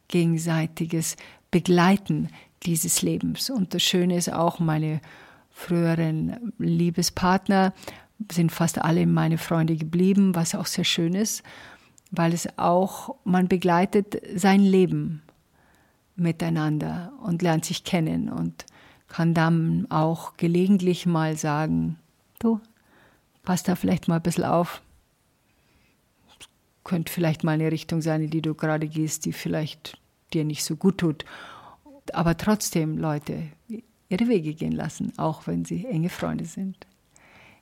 gegenseitiges 0.09 1.17
Begleiten 1.51 2.29
dieses 2.63 3.03
Lebens. 3.03 3.51
Und 3.51 3.75
das 3.75 3.83
Schöne 3.83 4.17
ist 4.17 4.33
auch, 4.33 4.59
meine 4.59 5.01
früheren 5.51 6.53
Liebespartner 6.59 7.73
sind 8.31 8.53
fast 8.53 8.81
alle 8.81 9.07
meine 9.07 9.39
Freunde 9.39 9.77
geblieben, 9.77 10.35
was 10.35 10.55
auch 10.55 10.67
sehr 10.67 10.85
schön 10.85 11.15
ist, 11.15 11.43
weil 12.11 12.33
es 12.33 12.59
auch, 12.59 13.17
man 13.25 13.49
begleitet 13.49 14.21
sein 14.35 14.61
Leben 14.61 15.23
miteinander 16.15 17.13
und 17.23 17.43
lernt 17.43 17.65
sich 17.65 17.85
kennen 17.85 18.29
und 18.29 18.65
kann 19.09 19.35
dann 19.35 19.87
auch 19.91 20.37
gelegentlich 20.37 21.05
mal 21.07 21.37
sagen, 21.37 21.99
du, 22.39 22.61
pass 23.43 23.63
da 23.63 23.75
vielleicht 23.75 24.09
mal 24.09 24.17
ein 24.17 24.23
bisschen 24.23 24.45
auf, 24.45 24.83
könnte 26.85 27.13
vielleicht 27.13 27.45
mal 27.45 27.53
eine 27.53 27.71
Richtung 27.71 28.03
sein, 28.03 28.23
in 28.23 28.31
die 28.31 28.43
du 28.43 28.55
gerade 28.55 28.89
gehst, 28.89 29.25
die 29.25 29.33
vielleicht 29.33 29.99
dir 30.33 30.45
nicht 30.45 30.65
so 30.65 30.77
gut 30.77 30.99
tut. 30.99 31.25
Aber 32.13 32.37
trotzdem, 32.37 32.99
Leute, 32.99 33.49
ihre 34.09 34.29
Wege 34.29 34.55
gehen 34.55 34.73
lassen, 34.73 35.13
auch 35.17 35.47
wenn 35.47 35.65
sie 35.65 35.87
enge 35.87 36.09
Freunde 36.09 36.45
sind. 36.45 36.87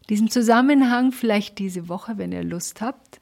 Diesen 0.09 0.31
Zusammenhang 0.31 1.13
vielleicht 1.13 1.59
diese 1.59 1.89
Woche, 1.89 2.19
wenn 2.19 2.33
ihr 2.33 2.43
Lust 2.43 2.81
habt, 2.81 3.21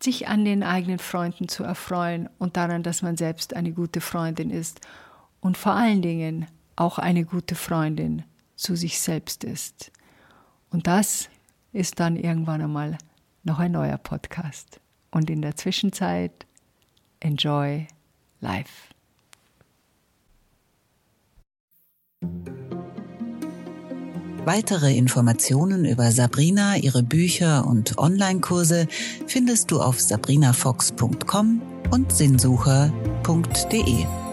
sich 0.00 0.28
an 0.28 0.44
den 0.44 0.62
eigenen 0.62 0.98
Freunden 0.98 1.48
zu 1.48 1.64
erfreuen 1.64 2.28
und 2.38 2.56
daran, 2.56 2.82
dass 2.82 3.02
man 3.02 3.16
selbst 3.16 3.54
eine 3.54 3.72
gute 3.72 4.00
Freundin 4.00 4.50
ist 4.50 4.80
und 5.40 5.56
vor 5.56 5.72
allen 5.72 6.02
Dingen 6.02 6.46
auch 6.76 6.98
eine 6.98 7.24
gute 7.24 7.56
Freundin 7.56 8.22
zu 8.54 8.76
sich 8.76 9.00
selbst 9.00 9.44
ist. 9.44 9.90
Und 10.70 10.86
das 10.86 11.28
ist 11.72 11.98
dann 12.00 12.16
irgendwann 12.16 12.62
einmal 12.62 12.98
noch 13.48 13.58
ein 13.58 13.72
neuer 13.72 13.98
Podcast. 13.98 14.80
Und 15.10 15.30
in 15.30 15.42
der 15.42 15.56
Zwischenzeit, 15.56 16.46
enjoy 17.20 17.86
life. 18.40 18.94
Weitere 24.44 24.96
Informationen 24.96 25.84
über 25.84 26.10
Sabrina, 26.10 26.76
ihre 26.76 27.02
Bücher 27.02 27.66
und 27.66 27.98
Online-Kurse 27.98 28.88
findest 29.26 29.70
du 29.70 29.80
auf 29.80 30.00
sabrinafox.com 30.00 31.60
und 31.90 32.12
sinnsucher.de. 32.12 34.27